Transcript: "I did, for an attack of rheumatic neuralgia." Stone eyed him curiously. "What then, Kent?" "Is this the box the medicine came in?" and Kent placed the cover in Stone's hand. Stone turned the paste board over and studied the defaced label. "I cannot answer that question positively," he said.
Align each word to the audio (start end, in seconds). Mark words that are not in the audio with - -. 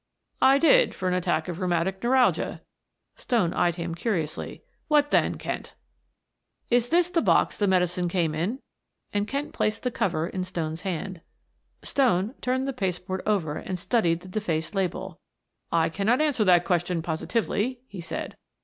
"I 0.41 0.57
did, 0.57 0.95
for 0.95 1.07
an 1.07 1.13
attack 1.13 1.47
of 1.47 1.59
rheumatic 1.59 2.01
neuralgia." 2.03 2.61
Stone 3.17 3.53
eyed 3.53 3.75
him 3.75 3.93
curiously. 3.93 4.63
"What 4.87 5.11
then, 5.11 5.37
Kent?" 5.37 5.75
"Is 6.71 6.89
this 6.89 7.11
the 7.11 7.21
box 7.21 7.55
the 7.55 7.67
medicine 7.67 8.09
came 8.09 8.33
in?" 8.33 8.61
and 9.13 9.27
Kent 9.27 9.53
placed 9.53 9.83
the 9.83 9.91
cover 9.91 10.27
in 10.27 10.43
Stone's 10.43 10.81
hand. 10.81 11.21
Stone 11.83 12.33
turned 12.41 12.67
the 12.67 12.73
paste 12.73 13.05
board 13.05 13.21
over 13.27 13.57
and 13.57 13.77
studied 13.77 14.21
the 14.21 14.27
defaced 14.27 14.73
label. 14.73 15.19
"I 15.71 15.87
cannot 15.87 16.19
answer 16.19 16.43
that 16.45 16.65
question 16.65 17.03
positively," 17.03 17.81
he 17.87 18.01
said. 18.01 18.35